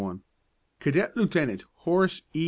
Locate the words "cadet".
0.79-1.15